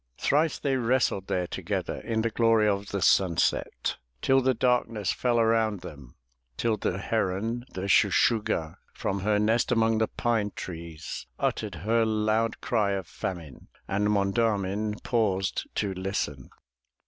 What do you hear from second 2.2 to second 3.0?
the glory of